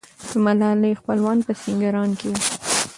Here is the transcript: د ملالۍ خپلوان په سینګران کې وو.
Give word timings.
د 0.27 0.29
ملالۍ 0.45 0.93
خپلوان 0.99 1.37
په 1.45 1.51
سینګران 1.61 2.09
کې 2.19 2.27
وو. 2.31 2.39